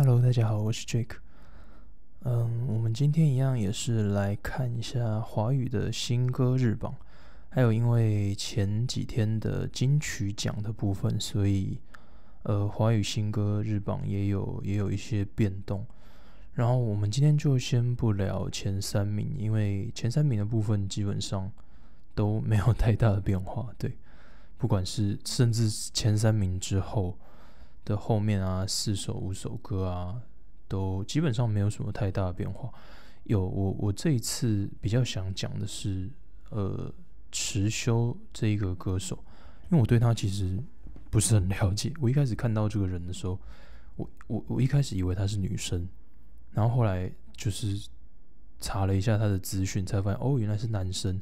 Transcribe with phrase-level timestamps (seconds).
[0.00, 1.16] Hello，大家好，我是 Jake。
[2.22, 6.94] 嗯，我们今天一样也是来看一下华语的新歌日榜，
[7.48, 11.80] 还有因为前几天的金曲奖的部分，所以
[12.44, 15.84] 呃，华语新歌日榜也有也有一些变动。
[16.52, 21.50] 然后我们今天就先不聊前三名，因为前三名的部分基本上
[22.14, 23.68] 都没有太大的变化。
[23.76, 23.98] 对，
[24.58, 27.18] 不管是甚至前三名之后。
[27.88, 30.20] 的后面啊，四首五首歌啊，
[30.68, 32.70] 都基本上没有什么太大的变化。
[33.24, 36.10] 有我我这一次比较想讲的是，
[36.50, 36.92] 呃，
[37.32, 39.16] 池修这一个歌手，
[39.70, 40.62] 因为我对他其实
[41.08, 41.90] 不是很了解。
[41.98, 43.40] 我一开始看到这个人的时候，
[43.96, 45.88] 我我我一开始以为他是女生，
[46.52, 47.88] 然后后来就是
[48.60, 51.14] 查了一下他的资讯，才发现哦，原来是男生。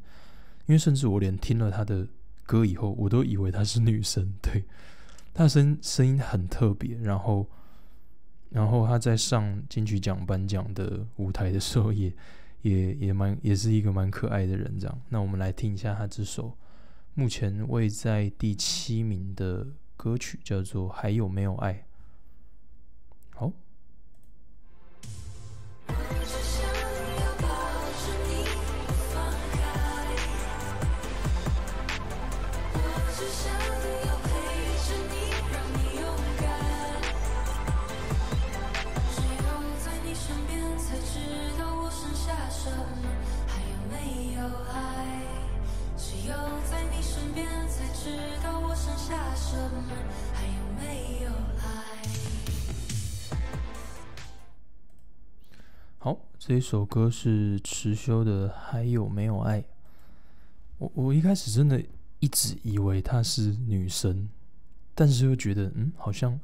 [0.67, 2.05] 因为甚至我连听了他的
[2.45, 4.33] 歌以后，我都以为他是女生。
[4.43, 4.65] 对。
[5.37, 7.47] 他声声音很特别，然后，
[8.49, 12.11] 然后他在上金曲奖颁奖的舞台的时候，也
[12.63, 14.79] 也也蛮也是一个蛮可爱的人。
[14.81, 16.57] 这样，那我们来听一下他这首
[17.13, 21.73] 目前位在第七名的歌曲，叫做《还有没有爱》。
[56.07, 59.61] 好，这一首歌是池修的《还有没有爱》。
[60.79, 61.83] 我我一开始真的
[62.21, 64.29] 一直以为她是女生，
[64.95, 66.39] 但是又觉得嗯，好像，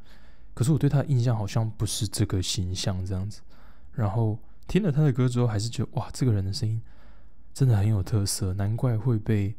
[0.52, 3.40] 可是我对她的印象好像不是这个形象这样子。
[3.92, 6.82] 然后听了她的歌之后，还是觉得哇，这个人的声音
[7.54, 9.54] 真的很有特色，难怪会被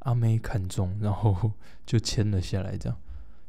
[0.00, 1.52] 阿妹看中，然后
[1.86, 2.98] 就签了下来这样。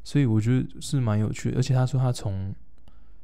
[0.04, 2.54] 所以我觉得是蛮有趣的，而且他说他从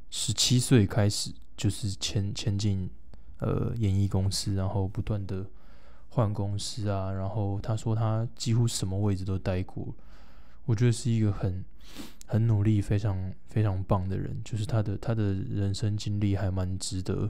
[0.09, 1.31] 十七岁开始。
[1.55, 2.89] 就是前前进
[3.39, 5.45] 呃演艺公司，然后不断的
[6.09, 9.93] 换公司啊，然后他说他几乎什么位置都待过，
[10.65, 11.63] 我觉得是一个很
[12.25, 14.41] 很努力、非常非常棒的人。
[14.43, 17.29] 就是他的他的人生经历还蛮值得，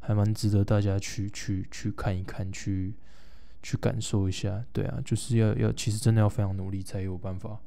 [0.00, 2.94] 还蛮值得大家去去去看一看，去
[3.62, 4.64] 去感受一下。
[4.72, 7.60] 对啊，就是要要其实真的要非常努力才有办法，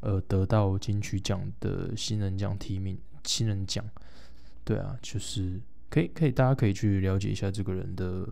[0.00, 3.84] 呃，得到金曲奖的新人奖提名，新人奖。
[4.64, 5.60] 对啊，就是
[5.90, 8.26] 可以可以，大家可以去了解一下这个人的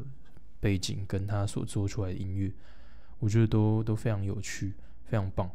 [0.59, 2.50] 背景，跟他所做出来的音乐，
[3.19, 4.72] 我觉得都都非常有趣，
[5.04, 5.50] 非常棒，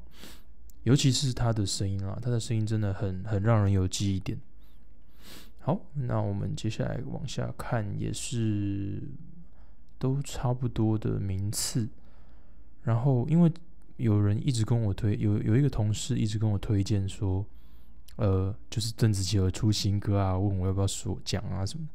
[0.84, 4.40] 尤其是他的声音啊，他的声音真的很很让人有记忆点。
[5.60, 9.02] 好，那我们接下来往下看，也是
[9.98, 11.90] 都差不多的名次。
[12.84, 13.52] 然后，因为
[13.98, 17.44] 有人一直跟我推，有有一个同事一直跟我推荐说。
[18.18, 21.88] 呃，就是邓紫棋有出新歌啊，问我要不要说讲啊什么，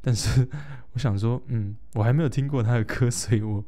[0.00, 0.46] 但是
[0.92, 3.64] 我想说，嗯，我还没有听过她的歌， 所以我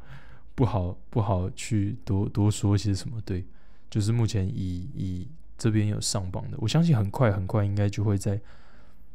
[0.54, 3.20] 不好不好去多多说些什么。
[3.24, 3.46] 对，
[3.88, 8.40] 就是目前以以这边有上榜的，我相信很快很快应该就会在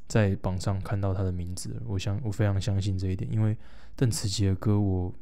[0.08, 1.82] 在榜上看到她的名字。
[1.86, 3.58] 我相我非常相信这一点，因为
[3.96, 5.14] 邓紫棋的歌我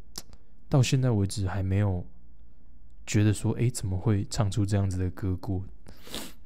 [0.69, 2.05] 到现在为止还没有
[3.05, 5.63] 觉得说，哎，怎么会唱出这样子的歌过？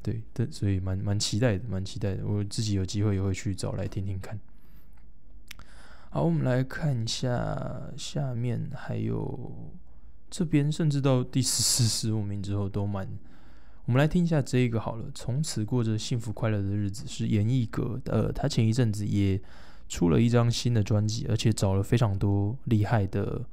[0.07, 2.25] 对，对，所以蛮蛮期待的，蛮期待的。
[2.25, 4.39] 我自己有机会也会去找来听听看。
[6.09, 9.51] 好，我们来看一下下面，还有
[10.29, 13.05] 这边，甚至到第十四、十五名之后都蛮。
[13.83, 15.11] 我们来听一下这一个好了。
[15.13, 18.31] 从此过着幸福快乐的日子，是严艺格的。
[18.31, 19.37] 他前一阵子也
[19.89, 23.45] 出了一张新的专辑，而且找了非常多厉害的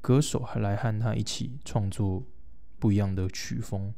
[0.00, 2.22] 歌手，还来和他一起创作
[2.78, 3.92] 不一样的曲风。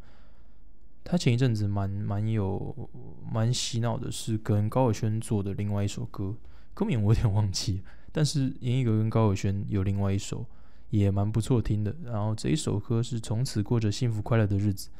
[1.04, 2.88] 他前一阵子蛮蛮有
[3.30, 6.34] 蛮洗脑的，是跟高尔宣做的另外一首歌，
[6.74, 7.82] 歌名我有点忘记。
[8.12, 10.44] 但是严艺格跟高尔宣有另外一首
[10.90, 11.96] 也蛮不错听的。
[12.04, 14.90] 然后这一首歌是从此过着幸福快乐的日子，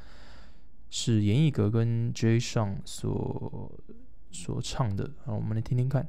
[0.91, 3.71] 是严艺格跟 J 上所
[4.31, 5.11] 所唱的。
[5.25, 6.09] 好，我们来听听看。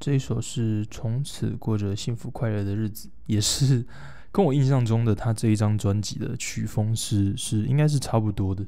[0.00, 3.84] 这一首是从此过着幸福快乐的日子，也是
[4.30, 8.64] 跟我印象中的他这一张专辑的曲风是是应该是差不多的。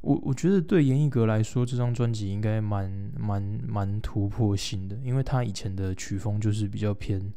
[0.00, 7.32] 我我觉得对严艺格来说，这张专辑应该蛮蛮蛮突破性的，因为他以前的曲风就是比较偏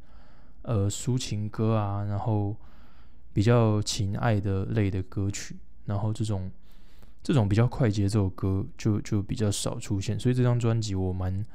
[0.62, 2.56] 呃抒情歌啊，然后
[3.34, 6.50] 比较情爱的类的歌曲，然后这种
[7.22, 11.45] 这种比较快节奏歌就就比较少出现，所以这张专辑我蛮。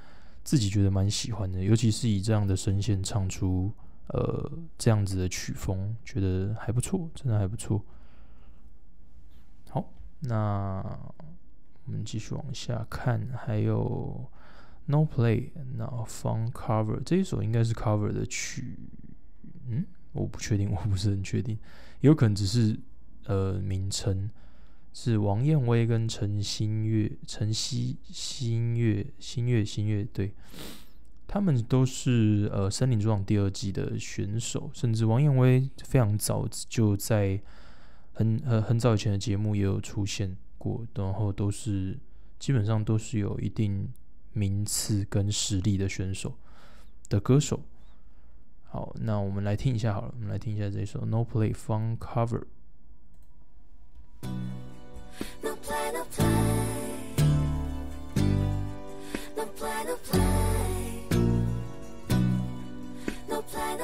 [0.45, 3.73] 自己觉得蛮喜欢的，尤其是以这样的声线唱出
[4.09, 7.85] 呃这样子的曲风，觉得还不错，真的还不错。
[9.71, 10.83] 好，那
[11.85, 14.29] 我们继续往下看，还有
[14.87, 18.79] No Play，那 Fun Cover 这一首应该是 Cover 的曲，
[19.69, 21.59] 嗯，我不确定，我不是很确定，
[22.01, 22.79] 有可能只是
[23.27, 24.31] 呃名称。
[24.95, 30.35] 是王燕威跟陈新月、陈曦、新月、新月、新月，对，
[31.27, 37.41] 他们都是呃《森林之王》第二季的选手，甚至王燕威非常早就在
[38.13, 41.99] 很很很早以前的节目也有出现过，然后都是
[42.39, 43.91] 基本上都是有一定
[44.35, 46.37] 名次跟实力的选手
[47.09, 47.63] 的歌手。
[48.65, 52.41] 好，那我们来听一下好了，我们来听一下这首《No Play Fun Cover》。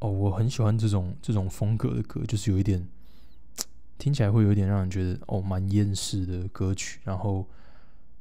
[0.00, 2.86] 哦，我很喜欢这种这种风格的歌，就是有一点
[3.98, 7.46] 听起来会有点让人觉得哦蛮厌世的歌曲，然后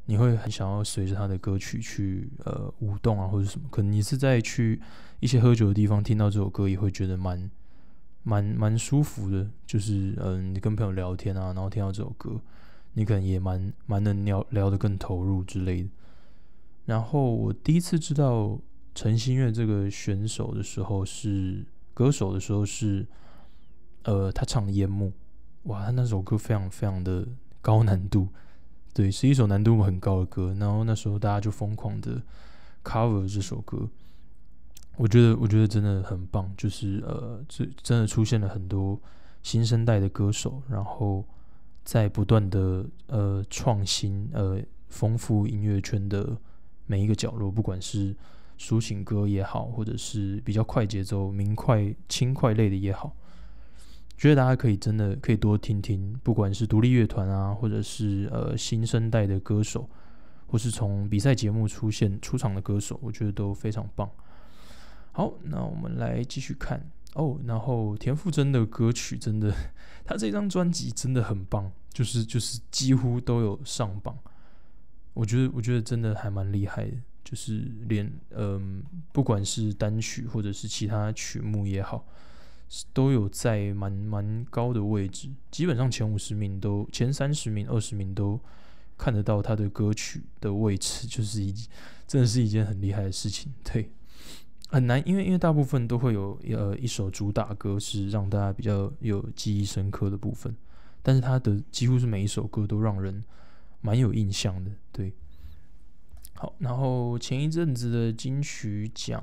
[0.05, 3.67] 你会很想要随着他的歌曲去呃舞动啊或者什么。
[3.71, 4.81] 可能你是在去
[5.19, 7.49] 一些喝酒的地方听到这首歌，也会觉得蛮
[8.23, 9.47] 蛮蛮舒服的。
[9.65, 12.39] 就是嗯，你跟朋友聊天啊，然后听到这首歌。
[12.93, 15.89] 你可能也蛮蛮能聊聊得更投入之类的。
[16.85, 18.59] 然后我第一次知道
[18.99, 23.07] 陈星月这个选手的时候，是歌手的时候是，
[24.03, 25.07] 呃，他唱的《烟幕》，
[25.71, 27.25] 哇，他那首歌非常非常的
[27.61, 28.27] 高难度，
[28.93, 30.53] 对，是一首难度很高的歌。
[30.59, 32.21] 然后那时候大家就疯狂的
[32.83, 33.87] cover 这首歌，
[34.97, 38.99] 我觉得我觉得真的很棒，就是呃，这真的出现了很多
[39.41, 41.23] 新生代的歌手，然后。
[41.85, 46.37] 在不断的呃创新呃丰富音乐圈的
[46.85, 48.15] 每一个角落，不管是
[48.59, 53.15] 抒情歌也好，或者是比较快节奏、明快、轻快类的也好，
[54.17, 59.89] 觉得大家可以真的可以多听听，不管是独立乐团啊，或者是呃新生代的歌手，
[60.45, 64.09] 或是从比赛节目出现出场的歌手，我觉得都非常棒。
[65.13, 66.85] 好，那我们来继续看。
[67.15, 69.51] 哦，然后田馥甄的歌曲真的，
[70.05, 74.15] 他这张专辑真的很棒，就是就是几乎都有上榜。
[75.13, 76.97] 我觉得我觉得真的还蛮厉害的，
[77.29, 82.03] 就是连嗯，不管是单曲或者是其他曲目也好，
[82.91, 88.39] 都有在蛮蛮高的位置，基本上前五十名都前三十名、二十名都
[88.97, 91.53] 看得到他的歌曲的位置， 就是一
[92.07, 93.91] 真的是一件很厉害的事情，对。
[94.71, 100.55] 很难，因为因为大部分都会有呃一首主打歌是让大家比较有记忆深刻的部分，
[101.03, 103.23] 但是他的几乎是每一首歌都让人
[103.81, 105.13] 蛮有印象的，对。
[106.39, 109.21] 好，然后前一阵子的金曲奖，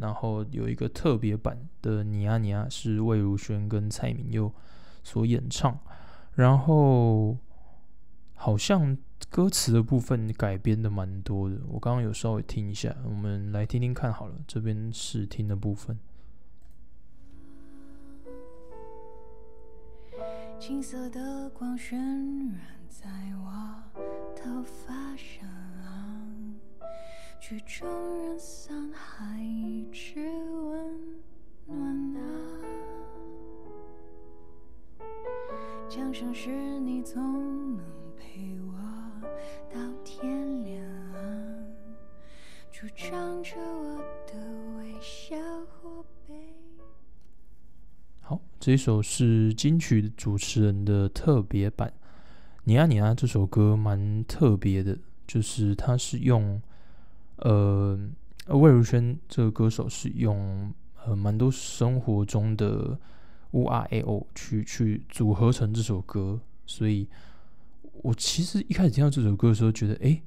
[0.00, 4.52] 然后有一个特别版的《你呀你呀》是魏如萱跟蔡明佑
[5.04, 5.78] 所演唱，
[6.34, 7.38] 然后
[8.34, 8.98] 好像。
[9.30, 14.34] 歌词的部分改编的蛮多的，我刚刚有稍微听一下，我们来听听看好了。
[14.46, 15.98] 这边试听的部分。
[20.60, 23.08] 金色的光渲染在
[23.42, 23.82] 我
[24.36, 25.48] 头发上，
[27.54, 31.16] 曲终人散还一直温
[31.66, 32.20] 暖啊，
[35.88, 37.84] 奖赏是你总能
[38.16, 38.74] 陪我。
[39.72, 40.76] 到天亮，
[43.42, 44.34] 着我的
[44.78, 46.34] 微笑或悲。
[48.20, 51.92] 好，这一首是金曲主持人的特别版。
[52.64, 56.60] 你啊你啊，这首歌蛮特别的，就是它是用
[57.36, 57.98] 呃
[58.48, 60.72] 魏如萱这个歌手是用
[61.04, 62.98] 呃蛮多生活中的
[63.52, 67.08] U R A O 去去组合成这首歌，所以
[68.02, 70.22] 我其实一开始听到这首歌的时候，觉得哎，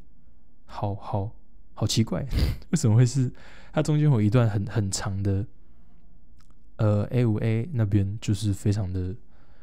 [0.66, 1.32] 好好
[1.74, 2.26] 好奇怪，
[2.72, 3.32] 为什么会是
[3.72, 5.46] 它中间有一段很很长的
[6.78, 9.16] 呃 A 五 A 那边就是非常的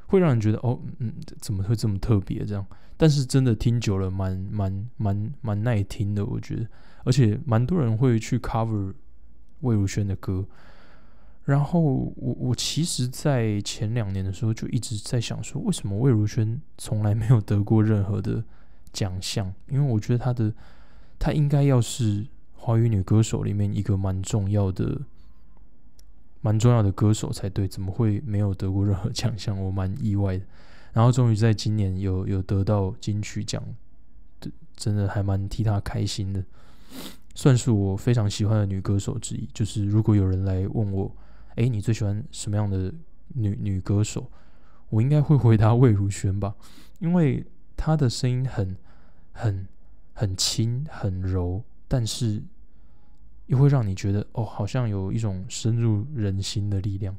[0.07, 6.67] 会让人觉得哦嗯怎么会这么特别这样，但是真的听久了蛮蛮蛮蛮耐听的，我觉得。
[7.07, 8.95] 而且蛮多人会去 cover
[9.61, 10.43] 魏如萱的歌，
[11.45, 18.43] 然后我我其实，在前两年的时候就一直在想说，为什么魏如萱从来没有得过任何的
[18.91, 19.53] 奖项？
[19.69, 20.51] 因为我觉得她的
[21.19, 25.03] 她应该要是华语女歌手里面一个蛮重要的、
[26.45, 29.57] 蛮重要的歌手才对，怎么会没有得过任何奖项？
[29.65, 30.45] 我蛮意外的。
[30.93, 33.63] 然后终于在今年有有得到金曲奖，
[34.77, 36.45] 真的还蛮替她开心的。
[37.35, 39.49] 算是我非常喜欢的女歌手之一。
[39.55, 41.11] 就是如果有人来问我，
[41.57, 42.93] 哎，你最喜欢什么样的
[43.29, 44.31] 女女歌手？
[44.91, 46.55] 我应该会回答魏如萱吧，
[46.99, 47.43] 因为
[47.75, 48.77] 她的声音很
[49.33, 49.67] 很
[50.13, 52.43] 很轻很柔，但是
[53.47, 57.15] 又会让你觉得哦，好像有一种深入人心的力量。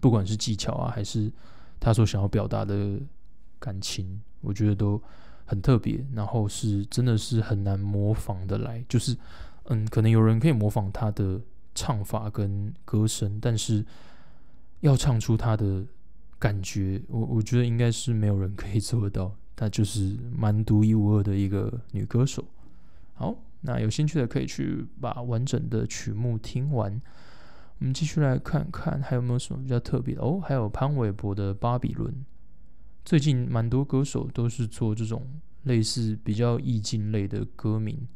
[0.00, 1.32] 不管是技巧啊，还是
[1.80, 2.98] 他所想要表达的
[3.58, 5.00] 感情，我觉得都。
[5.50, 9.16] 很特别，然后是真的是很难模仿的来，就是
[9.64, 11.40] 嗯，可能有人可以模仿他的
[11.74, 13.82] 唱法跟歌声，但是
[14.80, 15.82] 要唱出他的
[16.38, 19.34] 感觉，我我觉得应该是没有人可以做得到。
[19.56, 22.44] 她就是蛮独一无二的一个女歌手。
[23.14, 27.00] 好，那有兴趣的可以去把完整的曲目听完。
[27.78, 32.12] 我们继续来看看还有没有什么比较特别的哦，还有潘玮柏的《巴比伦》。
[33.04, 35.26] 最近蛮多歌手都是做这种
[35.62, 38.06] 类似比较意境类的歌名，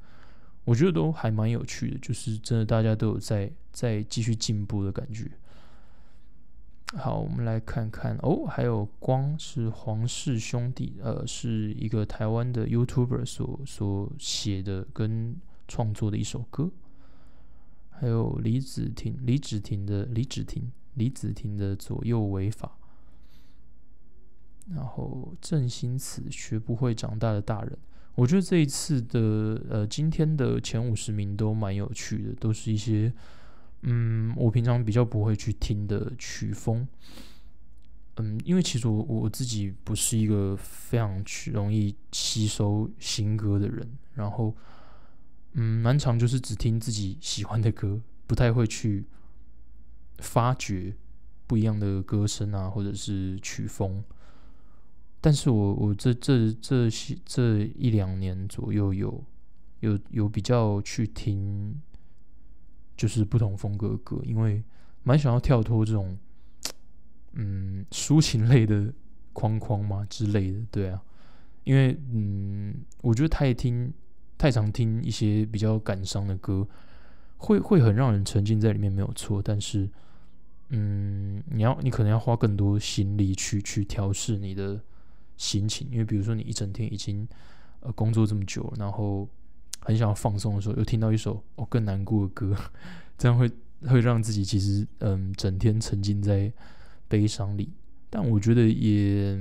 [0.64, 5.30] 我觉得都还蛮有趣的，就是真的大家都有在在继续进步的感觉。
[6.94, 8.16] 好，我们来看看。
[8.18, 15.34] 哦，还有光是黄氏兄弟，呃，是一个台湾的 YouTuber 所所写的跟
[15.66, 16.70] 创作的一首歌，
[17.88, 22.76] 还有李子婷李子婷的李子婷李子婷的左右违法。
[24.74, 27.76] 然后郑兴慈学不会长大的大人，
[28.14, 33.12] 我觉得这一次的呃今天的前五十名都蛮有趣的，都是一些
[33.82, 36.86] 嗯我平常比较不会去听的曲风，
[38.16, 44.54] 嗯，因为其实我我自己不是一个非常去容易吸收新歌的人，然后
[45.52, 49.04] 嗯蛮常就是只听自己喜欢的歌，不太会去
[50.18, 50.94] 发掘
[51.46, 54.02] 不一样的歌声啊，或者是曲风。
[55.20, 59.24] 但是我我这这这些这一两年左右有
[59.80, 61.80] 有有比较去听，
[63.02, 64.62] 就是不同风格的歌，因为
[65.02, 66.16] 蛮想要跳脱这种
[67.32, 68.94] 嗯抒情类的
[69.32, 71.02] 框框嘛之类的，对啊，
[71.64, 73.92] 因为嗯我觉得太听
[74.38, 76.64] 太常听一些比较感伤的歌，
[77.38, 79.90] 会会很让人沉浸在里面没有错，但是
[80.68, 84.80] 嗯你要你可能要花更多心力去去调试你的。
[85.38, 87.26] 心情，因为比如说你一整天已经
[87.80, 89.28] 呃工作这么久，然后
[89.84, 92.56] 很想要放松的时候，又听到一首哦更难过的歌，
[93.18, 93.50] 这样会
[93.86, 96.52] 会让自己其实嗯整天沉浸在
[97.08, 97.72] 悲伤里。
[98.10, 99.34] 但我觉得也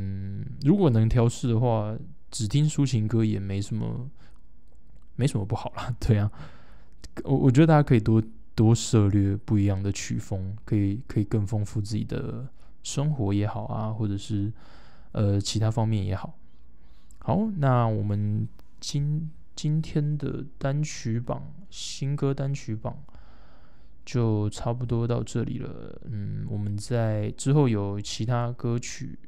[0.63, 1.95] 如果能调试的话，
[2.29, 4.09] 只听抒情歌也没什么
[5.15, 5.95] 没什么不好啦。
[5.99, 6.31] 对啊，
[7.23, 8.23] 我我觉得大家可以多
[8.55, 12.47] 多涉猎不一样的曲风，可以可以更丰富自己的
[12.83, 14.51] 生活也好啊，或者是。
[15.13, 16.39] 呃，其他方面也好，
[17.17, 18.47] 好，那我们
[18.79, 19.29] 今
[19.61, 22.97] 今天的单曲榜新歌单曲榜
[24.03, 26.01] 就差不多到这里了。
[26.05, 29.19] 嗯，我们在之后有其他歌曲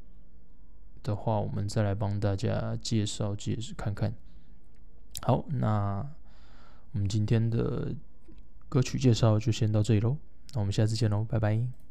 [1.04, 4.12] 的话，我们再来帮大家介绍介绍看看。
[5.22, 6.04] 好，那
[6.94, 7.94] 我们今天的
[8.68, 10.18] 歌曲介绍就先到这里喽。
[10.56, 11.83] 那我们下次见喽，拜拜。